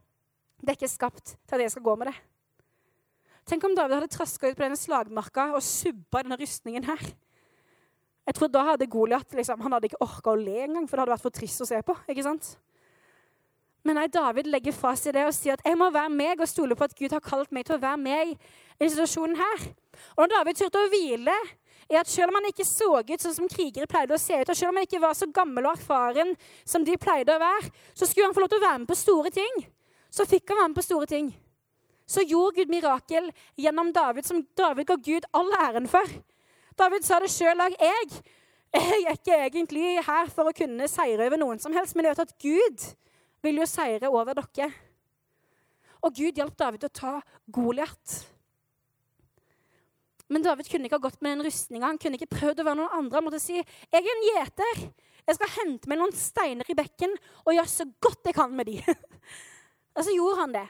[0.59, 2.17] Det er ikke skapt til at jeg skal gå med det.
[3.49, 7.05] Tenk om David hadde traska ut på denne slagmarka og subba denne rustningen her.
[8.29, 11.07] Jeg tror da hadde Goliat liksom, han hadde ikke orka å le engang, for det
[11.07, 11.95] hadde vært for trist å se på.
[12.13, 12.51] ikke sant?
[13.87, 16.51] Men nei, David legger fra seg det og sier at jeg må være meg og
[16.51, 19.65] stole på at Gud har kalt meg til å være meg i situasjonen her.
[20.19, 21.39] Og når David turte å hvile
[21.89, 24.51] i at selv om han ikke så ut sånn som krigere pleide å se ut,
[24.51, 26.35] og selv om han ikke var så gammel og erfaren
[26.69, 28.99] som de pleide å være, så skulle han få lov til å være med på
[28.99, 29.63] store ting.
[30.11, 31.29] Så fikk han være med på store ting.
[32.09, 33.29] Så gjorde Gud mirakel
[33.61, 36.09] gjennom David, som David ga Gud all æren for.
[36.79, 37.77] David sa det sjøl òg.
[37.83, 38.23] Jeg,
[38.73, 42.17] jeg er ikke egentlig her for å kunne seire over noen som helst, men jeg
[42.17, 42.87] vet at Gud
[43.45, 44.71] vil jo seire over dere.
[46.05, 47.15] Og Gud hjalp David å ta
[47.53, 48.19] Goliat.
[50.29, 51.89] Men David kunne ikke ha gått med den rustninga.
[51.89, 53.17] Han kunne ikke prøvd å være noen andre.
[53.19, 54.93] Han måtte si, 'Jeg er en gjeter.
[55.27, 57.13] Jeg skal hente meg noen steiner i bekken
[57.45, 58.85] og gjøre så godt jeg kan med de.'
[59.99, 60.67] og så gjorde han det.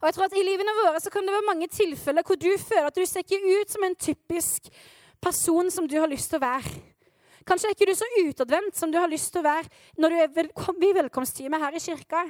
[0.00, 2.50] Og jeg tror at I livene våre så kan det være mange tilfeller hvor du
[2.60, 4.68] føler at du ser ikke ut som en typisk
[5.22, 6.72] person som du har lyst til å være.
[7.46, 9.70] Kanskje er ikke du så utadvendt som du har lyst til å være
[10.02, 12.24] når du er velkom i velkomsttime her i kirka.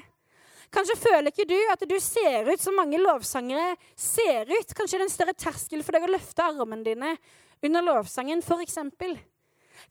[0.75, 4.75] Kanskje føler ikke du at du ser ut som mange lovsangere ser ut.
[4.77, 7.15] Kanskje det er en større terskel for deg å løfte armene dine
[7.65, 8.79] under lovsangen, f.eks.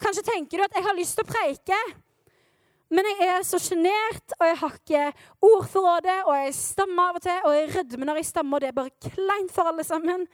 [0.01, 1.81] Kanskje tenker du at 'jeg har lyst til å preike',
[2.93, 5.05] men jeg er så sjenert, og jeg har ikke
[5.47, 8.69] ordforrådet, og jeg stammer av og til, og jeg rødmer når jeg stammer, og det
[8.69, 10.27] er bare kleint for alle sammen.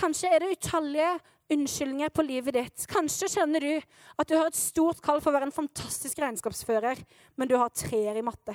[0.00, 1.12] Kanskje er det utallige
[1.50, 2.86] unnskyldninger på livet ditt.
[2.90, 7.02] Kanskje kjenner du at du har et stort kall for å være en fantastisk regnskapsfører,
[7.38, 8.54] men du har treer i matte.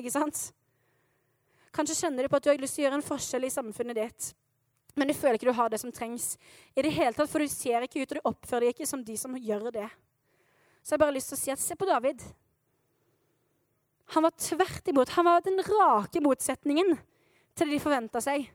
[0.00, 0.46] Ikke sant?
[1.74, 3.98] Kanskje kjenner du på at du har lyst til å gjøre en forskjell i samfunnet
[3.98, 4.30] ditt,
[4.94, 6.34] men du føler ikke du har det som trengs.
[6.78, 9.02] I det hele tatt, For du ser ikke ut, og du oppfører deg ikke som
[9.04, 9.88] de som gjør det.
[10.84, 12.22] Så jeg har bare lyst til å si at se på David.
[14.12, 15.08] Han var tvert imot.
[15.16, 16.94] Han var den rake motsetningen
[17.54, 18.46] til det de forventa seg.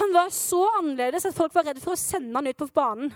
[0.00, 3.12] Han var så annerledes at folk var redd for å sende han ut på banen.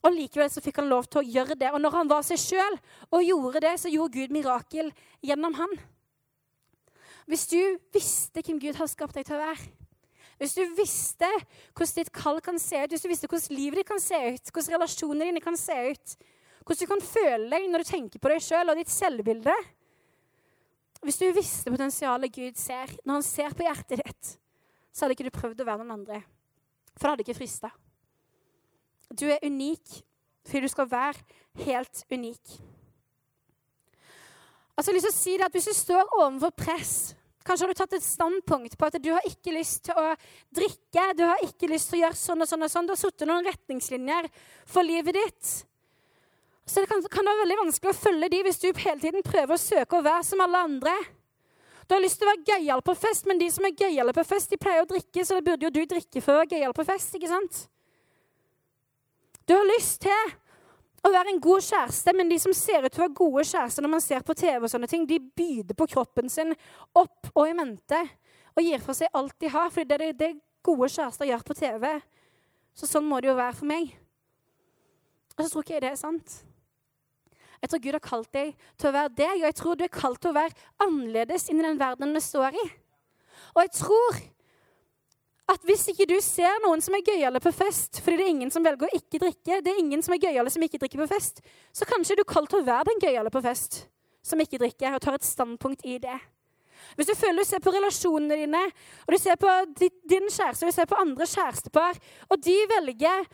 [0.00, 1.72] Og Likevel så fikk han lov til å gjøre det.
[1.74, 2.78] Og når han var seg sjøl
[3.10, 4.88] og gjorde det, så gjorde Gud mirakel
[5.24, 5.74] gjennom han.
[7.28, 7.60] Hvis du
[7.92, 9.68] visste hvem Gud har skapt deg til å være,
[10.40, 11.28] hvis du visste
[11.76, 14.48] hvordan ditt kall kan se ut, hvis du visste hvordan livet ditt kan se ut,
[14.48, 16.14] hvordan relasjonene dine kan se ut,
[16.64, 19.52] hvordan du kan føle deg når du tenker på deg sjøl og ditt selvbilde
[21.04, 24.34] hvis du visste potensialet Gud ser når han ser på hjertet ditt,
[24.92, 26.20] så hadde ikke du prøvd å være noen andre.
[26.96, 27.70] For det hadde ikke frista.
[29.10, 30.02] Du er unik
[30.46, 31.20] fordi du skal være
[31.64, 32.52] helt unik.
[34.76, 36.92] Altså, jeg har lyst til å si det at Hvis du står overfor press
[37.44, 40.10] Kanskje har du tatt et standpunkt på at du har ikke lyst til å
[40.54, 42.64] drikke, du har ikke lyst til å gjøre sånn og sånn.
[42.66, 42.88] og sånn.
[42.88, 44.28] Du har satt noen retningslinjer
[44.68, 45.52] for livet ditt.
[46.66, 49.24] Så det kan, kan det være veldig vanskelig å følge de hvis du hele tiden
[49.26, 50.94] prøver å søke å være som alle andre.
[51.90, 54.22] Du har lyst til å være gøyal på fest, men de som er gøyale på
[54.22, 56.74] fest, de pleier å drikke, så det burde jo du drikke for å være gøyal
[56.76, 57.64] på fest, ikke sant?
[59.42, 60.30] Du har lyst til
[61.02, 63.82] å være en god kjæreste, men de som ser ut til å være gode kjærester
[63.82, 66.54] når man ser på TV, og sånne ting, de byder på kroppen sin
[66.94, 68.04] opp og i mente
[68.54, 70.30] og gir fra seg alt de har, fordi det er det
[70.62, 71.88] gode kjærester gjør på TV.
[72.78, 73.90] Så sånn må det jo være for meg.
[75.34, 76.38] Og så tror ikke jeg det er sant.
[77.60, 79.92] Jeg tror Gud har kalt deg til å være deg, og jeg tror du er
[79.92, 82.66] kalt til å være annerledes inni den verdenen vi står i.
[83.54, 84.20] Og jeg tror
[85.50, 88.52] at hvis ikke du ser noen som er gøyale på fest fordi det er ingen
[88.54, 91.08] som velger å ikke drikke, det er ingen som er gøyale som ikke drikker på
[91.10, 91.40] fest,
[91.74, 93.82] så kanskje er du kalt til å være den gøyale på fest
[94.22, 96.16] som ikke drikker, og tar et standpunkt i det.
[96.96, 98.62] Hvis du føler du ser på relasjonene dine,
[99.06, 99.52] og du ser på
[100.08, 103.28] din kjæreste og du ser på andre kjærestepar, og de velger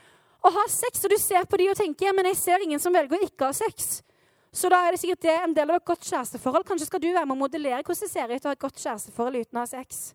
[0.47, 2.95] å ha sex, og du ser på de og tenker men jeg ser ingen som
[2.95, 4.01] velger å ikke ha sex,
[4.57, 6.64] så da er det sikkert det en del av et godt kjæresteforhold.
[6.64, 8.81] Kanskje skal du være med å modellere hvordan det ser ut å ha et godt
[8.81, 10.07] kjæresteforhold uten å ha sex.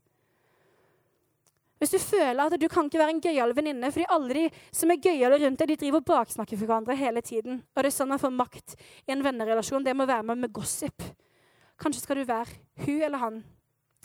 [1.81, 4.43] Hvis du føler at du kan ikke være en gøyal venninne fordi alle de
[4.77, 7.89] som er gøyale rundt deg, de driver og baksnakker for hverandre hele tiden, og det
[7.89, 8.75] er sånn man får makt
[9.07, 11.05] i en vennerelasjon, det må være med med gossip.
[11.81, 13.41] Kanskje skal du være hun eller han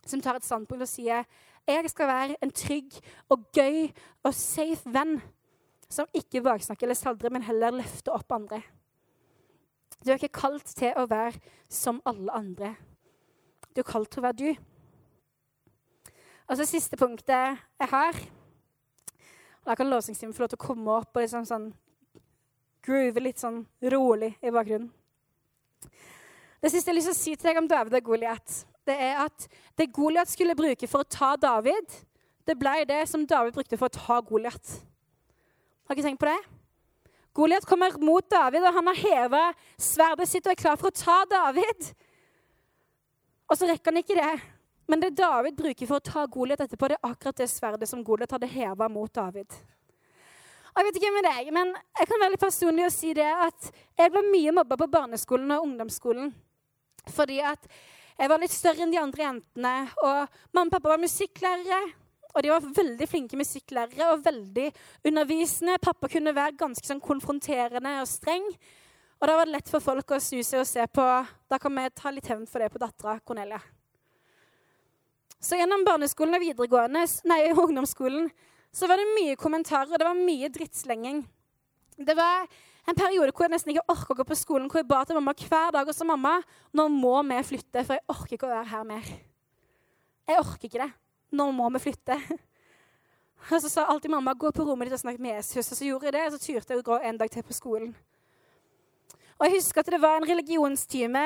[0.08, 1.24] som tar et standpunkt og sier
[1.66, 2.96] jeg skal være en trygg
[3.32, 3.88] og gøy
[4.24, 5.18] og safe venn
[5.92, 8.62] som ikke baksnakker eller saldrer, men heller løfter opp andre.
[10.06, 12.76] Du er ikke kalt til å være som alle andre.
[13.74, 14.50] Du er kalt til å være du.
[16.46, 18.20] Og så siste punktet er her.
[19.66, 21.66] Da kan lovsangstimen få lov til å komme opp og liksom sånn
[22.86, 24.92] groove litt sånn rolig i bakgrunnen.
[26.62, 28.94] Det siste jeg har lyst til å si til deg om David og Goliat, det
[29.08, 31.98] er at det Goliat skulle bruke for å ta David,
[32.46, 34.76] det ble det som David brukte for å ta Goliat.
[35.86, 36.55] Har ikke tenkt på det?
[37.36, 39.44] Goliat kommer mot David, og han har heva
[39.76, 41.90] sverdet sitt og er klar for å ta David.
[43.46, 44.34] Og så rekker han ikke det.
[44.86, 48.04] Men det David bruker for å ta Goliat etterpå, det er akkurat det sverdet som
[48.06, 49.50] Goliat hadde heva mot David.
[50.72, 53.28] Og jeg vet ikke med deg, men jeg kan være litt personlig og si det
[53.28, 56.32] at jeg ble mye mobba på barneskolen og ungdomsskolen.
[57.16, 57.68] Fordi at
[58.16, 59.74] jeg var litt større enn de andre jentene.
[60.04, 61.80] Og mamma og pappa var musikklærere.
[62.36, 64.66] Og de var veldig flinke musikklærere og veldig
[65.08, 65.78] undervisende.
[65.80, 68.44] Pappa kunne være ganske sånn konfronterende og streng.
[69.16, 71.04] Og da var det lett for folk å snu seg og se på
[71.48, 73.62] Da kan vi ta litt hevn for det på dattera Cornelia.
[75.40, 78.28] Så gjennom barneskolen og videregående, nei, ungdomsskolen
[78.76, 81.22] så var det mye kommentarer, og det var mye drittslenging.
[81.96, 82.44] Det var
[82.86, 85.16] en periode hvor jeg nesten ikke orka å gå på skolen, hvor jeg ba til
[85.16, 86.34] mamma hver dag og sa mamma,
[86.76, 89.08] nå må vi flytte, for jeg orker ikke å være her mer.
[90.28, 90.90] Jeg orker ikke det.
[91.32, 92.18] Nå må vi flytte.
[93.50, 95.70] Og så sa alltid mamma gå på rommet ditt og snakk med Jesus.
[95.70, 97.54] Og så gjorde jeg det, og så turte jeg å gå en dag til på
[97.54, 97.92] skolen.
[99.36, 101.24] Og jeg husker at det var en religionstime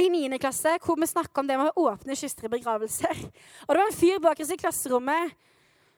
[0.00, 0.38] i 9.
[0.40, 3.24] klasse hvor vi snakka om det med å åpne kister i begravelser.
[3.66, 5.34] Og det var en fyr bak oss i klasserommet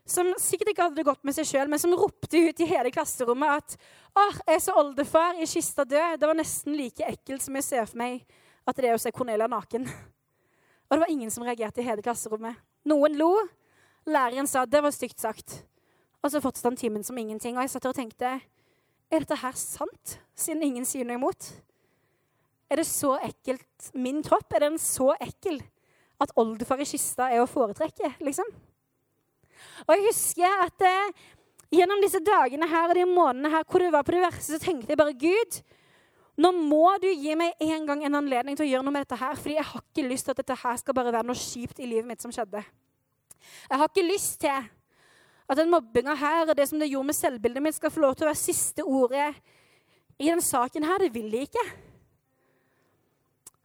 [0.08, 2.92] som sikkert ikke hadde det godt med seg sjøl, men som ropte ut i hele
[2.92, 3.76] klasserommet at
[4.14, 6.18] «Åh, jeg så oldefar i kista død.
[6.20, 8.20] Det var nesten like ekkelt som jeg ser for meg
[8.68, 9.88] at det er å se Cornelia naken.
[10.94, 12.54] Og det var ingen som reagerte i hele klasserommet.
[12.86, 13.32] Noen lo.
[14.06, 15.64] Læreren sa det var stygt sagt.
[16.22, 17.56] Og så fortsatte han timen som ingenting.
[17.56, 18.28] Og jeg satt der og tenkte
[19.10, 21.48] er dette her sant, siden ingen sier noe imot?
[22.70, 25.58] Er det så ekkelt Min kropp, er den så ekkel
[26.22, 28.46] at oldefar i kista er å foretrekke, liksom?
[29.84, 31.24] Og jeg husker at eh,
[31.74, 34.62] gjennom disse dagene her og de månedene her hvor det var på det verste, så
[34.62, 35.58] tenkte jeg bare Gud,
[36.34, 39.18] nå må du gi meg en gang en anledning til å gjøre noe med dette
[39.20, 39.36] her.
[39.38, 41.86] Fordi jeg har ikke lyst til at dette her skal bare være noe kjipt i
[41.86, 42.64] livet mitt som skjedde.
[43.68, 44.50] Jeg har ikke lyst til
[45.44, 48.16] at den mobbinga her og det som det gjorde med selvbildet mitt, skal få lov
[48.16, 49.30] til å være siste ordet
[50.18, 51.04] i den saken her.
[51.04, 51.64] Det vil de ikke.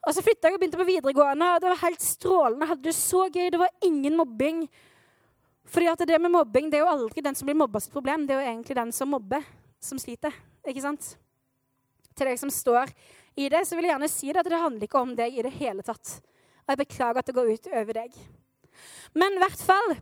[0.07, 2.63] Og så flytta jeg og begynte på videregående, og det var helt strålende.
[2.63, 3.47] Jeg hadde det så gøy.
[3.51, 4.61] Det var ingen mobbing.
[5.69, 8.27] Fordi at det med mobbing det er jo aldri den som blir mobba sitt problem.
[8.27, 9.43] Det er jo egentlig den som mobber,
[9.83, 10.33] som sliter.
[10.67, 11.11] Ikke sant?
[12.19, 12.91] Til deg som står
[13.39, 15.45] i det, så vil jeg gjerne si det at det handler ikke om deg i
[15.45, 16.17] det hele tatt.
[16.65, 18.17] Og jeg beklager at det går ut over deg.
[19.15, 19.95] Men i hvert fall,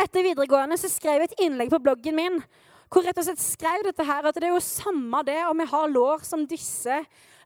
[0.00, 2.42] etter videregående så skrev jeg et innlegg på bloggen min
[2.90, 5.70] hvor rett og slett skrev dette her, at det er jo samme det om jeg
[5.70, 6.96] har lår som disse,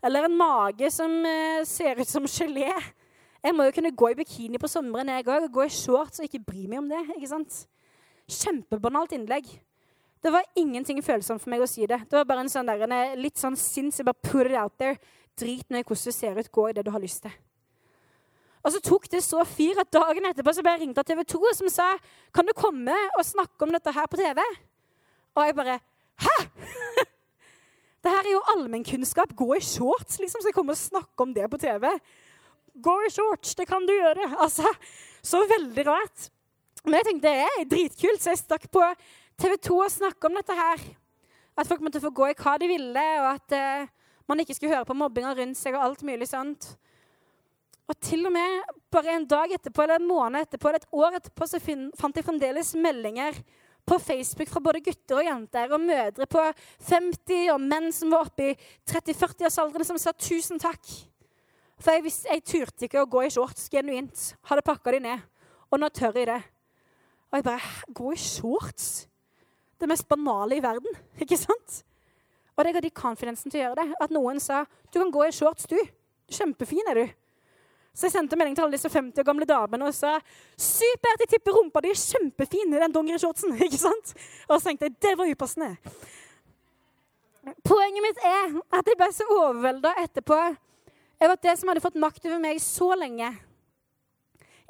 [0.01, 2.71] eller en mage som eh, ser ut som gelé.
[3.45, 5.51] Jeg må jo kunne gå i bikini på sommeren, jeg òg.
[5.53, 7.03] Gå i shorts og ikke bry meg om det.
[7.19, 7.59] ikke sant?
[8.25, 9.51] Kjempebanalt innlegg.
[10.25, 11.99] Det var ingenting følsomt for meg å si det.
[12.09, 14.01] Det var bare en sånn der, en litt sånn sinns.
[14.01, 14.97] Bare put it out there.
[15.37, 16.49] Drit nå i hvordan du ser ut.
[16.49, 17.35] Gå i det du har lyst til.
[18.65, 21.21] Og så tok det så fyr at dagen etterpå så ble jeg ringt av TV
[21.29, 21.91] 2 som sa
[22.33, 24.41] kan du komme og snakke om dette her på TV.
[25.37, 25.81] Og jeg bare
[26.25, 26.37] Hæ?!
[28.07, 29.35] det her er jo allmennkunnskap.
[29.37, 30.41] Gå i shorts, liksom.
[30.41, 31.91] Skal jeg komme og snakke om det på TV?
[32.81, 34.31] Gå i shorts, det kan du gjøre.
[34.39, 34.73] Altså,
[35.21, 36.31] så veldig rart.
[36.85, 38.87] Men jeg tenkte det er dritkult, så jeg stakk på
[39.41, 40.87] TV 2 og snakka om dette her.
[41.59, 43.93] At folk måtte få gå i hva de ville, og at eh,
[44.31, 46.73] man ikke skulle høre på mobbinga rundt seg og alt mulig sånt.
[47.85, 51.19] Og til og med bare en dag etterpå, eller en måned etterpå, eller et år
[51.19, 53.43] etterpå, så fant jeg fremdeles meldinger
[53.85, 56.45] på Facebook fra både gutter og jenter og mødre på
[56.89, 58.55] 50 og menn som var oppe i
[58.89, 60.81] 30-40-årsalderen, som sa tusen takk.
[61.77, 64.31] For jeg, visste, jeg turte ikke å gå i shorts genuint.
[64.49, 65.25] Hadde pakka de ned.
[65.69, 66.41] Og nå tør jeg det.
[67.29, 68.87] Og jeg bare Gå i shorts?
[69.85, 71.83] Det mest banale i verden, ikke sant?
[72.55, 73.99] Og det ga de confidensen til å gjøre det.
[74.01, 75.77] At noen sa du kan gå i shorts, du.
[76.33, 77.05] Kjempefin er du.
[77.95, 80.17] Så jeg sendte melding til alle disse 50 år gamle damene og sa
[80.57, 83.55] supert, jeg tipper rumpa di er kjempefin i den dongerishortsen.
[83.67, 84.15] ikke sant?
[84.49, 85.75] Og så tenkte jeg det var upassende.
[87.67, 92.01] Poenget mitt er at jeg ble så overvelda etterpå over at det som hadde fått
[92.01, 93.29] makt over meg så lenge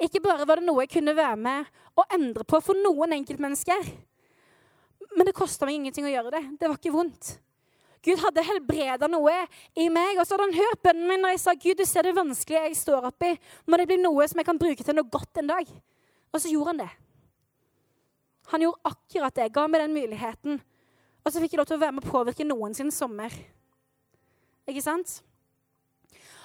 [0.03, 3.79] Ikke bare var det noe jeg kunne være med og endre på for noen enkeltmennesker,
[5.15, 6.43] men det kosta meg ingenting å gjøre det.
[6.59, 7.35] Det var ikke vondt.
[8.05, 9.33] Gud hadde helbreda noe
[9.73, 12.05] i meg, og så hadde han hørt bønnen min når jeg sa Gud, du ser
[12.05, 13.31] det vanskelige jeg står oppi.
[13.65, 15.71] Må det bli noe som jeg kan bruke til noe godt en dag?
[16.29, 16.91] Og så gjorde han det.
[18.53, 19.49] Han gjorde akkurat det.
[19.55, 20.59] Ga meg den muligheten.
[21.25, 23.33] Og så fikk jeg lov til å være med å påvirke noen sin sommer.
[24.69, 25.17] Ikke sant?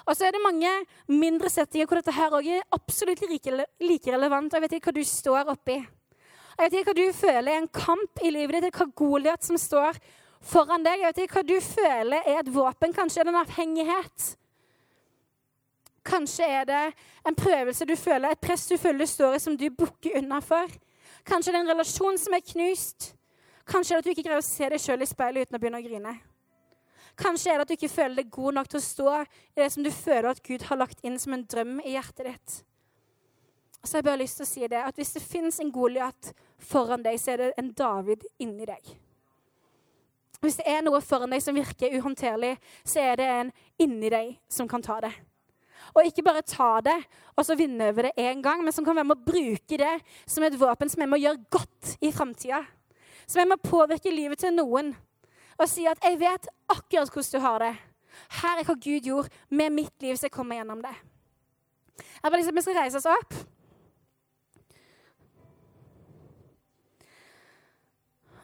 [0.01, 0.69] Og så er det mange
[1.11, 4.49] mindre settinger hvor dette her også er absolutt like relevant.
[4.49, 5.77] Og jeg vet ikke hva du står oppi.
[6.61, 9.57] Jeg vet ikke hva du føler er en kamp i livet ditt, hva Goliat som
[9.57, 9.95] står
[10.45, 10.99] foran deg.
[11.01, 12.93] Jeg vet ikke hva du føler er et våpen.
[12.93, 14.27] Kanskje er det en avhengighet.
[16.05, 16.83] Kanskje er det
[17.25, 20.37] en prøvelse du føler, et press du føler du står i, som du bukker unna
[20.45, 20.69] for.
[21.25, 23.15] Kanskje er det en relasjon som er knust.
[23.65, 25.65] Kanskje er det at du ikke greier å se deg sjøl i speilet uten å
[25.65, 26.17] begynne å grine.
[27.17, 29.73] Kanskje er det at du ikke føler deg god nok til å stå i det
[29.73, 32.65] som du føler at Gud har lagt inn som en drøm i hjertet ditt.
[33.83, 36.33] Så har jeg bare lyst til å si det, at Hvis det fins en Goliat
[36.59, 38.93] foran deg, så er det en David inni deg.
[40.41, 43.51] Hvis det er noe foran deg som virker uhåndterlig, så er det en
[43.81, 45.11] inni deg som kan ta det.
[45.93, 46.97] Og ikke bare ta det
[47.35, 49.93] og så vinne over det én gang, men som kan være med å bruke det
[50.29, 52.63] som et våpen som er med å gjøre godt i framtida.
[53.25, 54.93] Som er med å påvirke livet til noen.
[55.59, 57.77] Og si at 'jeg vet akkurat hvordan du har det'.
[58.41, 60.95] Her er hva Gud gjorde med mitt liv, så jeg kommer gjennom det.
[62.23, 63.50] Jeg bare liksom, Vi skal reise oss opp.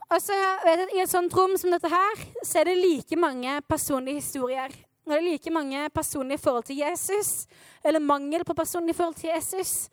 [0.07, 3.17] Og så vet jeg, I et sånt rom som dette her, så er det like
[3.19, 4.71] mange personlige historier.
[5.03, 7.47] Og det er like mange personlige forhold til Jesus,
[7.83, 9.89] eller mangel på personlige forhold til Jesus.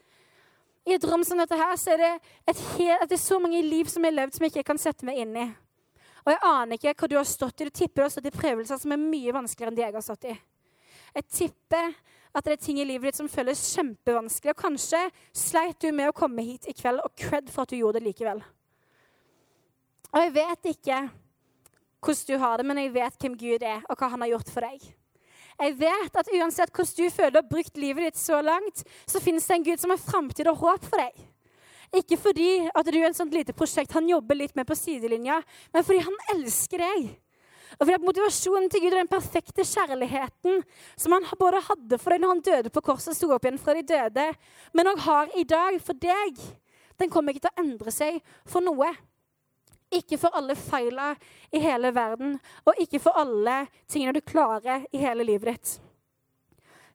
[0.86, 2.14] I et rom som dette her, så er det,
[2.50, 5.06] et helt, det er så mange liv som er levd som jeg ikke kan sette
[5.06, 5.46] meg inn i.
[6.24, 7.68] Og jeg aner ikke hva du har stått i.
[7.68, 10.04] Du tipper du har stått i prøvelser som er mye vanskeligere enn de jeg har
[10.04, 10.34] stått i.
[11.14, 11.90] Jeg tipper
[12.34, 14.54] at det er ting i livet ditt som føles kjempevanskelig.
[14.54, 15.02] Og kanskje
[15.36, 18.08] sleit du med å komme hit i kveld, og cred for at du gjorde det
[18.08, 18.42] likevel.
[20.14, 20.98] Og jeg vet ikke
[22.04, 24.50] hvordan du har det, men jeg vet hvem Gud er, og hva han har gjort
[24.54, 24.82] for deg.
[25.54, 29.22] Jeg vet at uansett hvordan du føler du har brukt livet ditt så langt, så
[29.22, 31.24] finnes det en Gud som har framtid og håp for deg.
[31.98, 35.40] Ikke fordi at du er et sånt lite prosjekt han jobber litt med på sidelinja,
[35.74, 37.08] men fordi han elsker deg.
[37.74, 40.60] Og fordi at Motivasjonen til Gud og den perfekte kjærligheten
[41.00, 43.58] som han både hadde for deg når han døde på korset og sto opp igjen
[43.62, 44.28] fra de døde,
[44.74, 46.38] men òg har i dag for deg,
[47.02, 48.92] den kommer ikke til å endre seg for noe.
[49.93, 51.12] Ikke for alle feila
[51.53, 55.74] i hele verden, og ikke for alle tingene du klarer i hele livet ditt.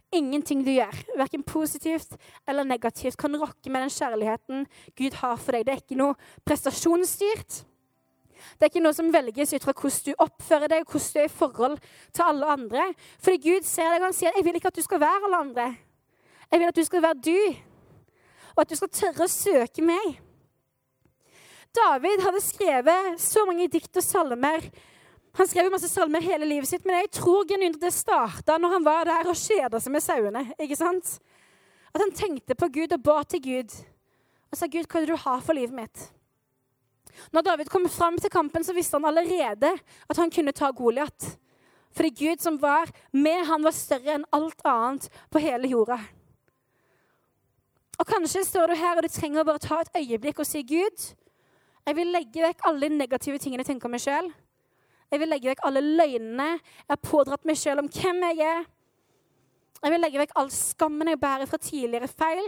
[0.09, 2.15] Ingenting du gjør, verken positivt
[2.49, 4.65] eller negativt, kan rokke med den kjærligheten
[4.97, 5.67] Gud har for deg.
[5.67, 6.17] Det er ikke noe
[6.49, 7.59] prestasjonsstyrt.
[8.57, 11.27] Det er ikke noe som velges ut fra hvordan du oppfører deg, hvordan du er
[11.27, 11.77] i forhold
[12.09, 12.87] til alle andre.
[13.21, 15.43] Fordi Gud ser deg og han sier jeg vil ikke at du skal være alle
[15.45, 15.67] andre.
[16.49, 17.55] Jeg vil at du skal være du,
[18.55, 20.17] og at du skal tørre å søke meg.
[21.79, 24.65] David hadde skrevet så mange dikt og salmer.
[25.39, 28.75] Han skrev masse salmer hele livet sitt, men jeg tror genuint at det starta når
[28.75, 30.43] han var der og kjeda seg med sauene.
[30.59, 31.17] ikke sant?
[31.93, 33.75] At han tenkte på Gud og ba til Gud
[34.49, 36.09] og sa, 'Gud, hva er det du har for livet mitt?'
[37.31, 39.69] Når David kom fram til kampen, så visste han allerede
[40.09, 41.37] at han kunne ta Goliat.
[41.91, 45.99] Fordi Gud som var med, han var større enn alt annet på hele jorda.
[47.99, 50.63] Og Kanskje står du her og du trenger å bare ta et øyeblikk og si,
[50.63, 51.13] 'Gud,
[51.89, 54.31] jeg vil legge vekk alle de negative tingene jeg tenker om meg sjøl.'
[55.09, 58.67] Jeg vil legge vekk alle løgnene jeg har pådratt meg sjøl om hvem jeg er.
[59.79, 62.45] Jeg vil legge vekk all skammen jeg bærer fra tidligere feil.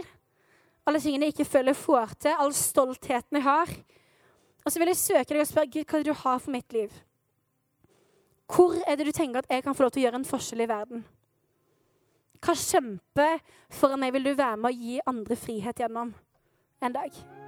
[0.86, 3.74] Alle tingene jeg ikke føler jeg får til, all stoltheten jeg har.
[4.62, 6.54] Og så vil jeg søke deg og spørre Gud, hva er det du har for
[6.54, 6.94] mitt liv?
[8.52, 10.62] Hvor er det du tenker at jeg kan få lov til å gjøre en forskjell
[10.62, 11.06] i verden?
[12.42, 13.28] Hva kjempe
[13.74, 16.14] foran meg vil du være med å gi andre frihet gjennom
[16.82, 17.41] en dag?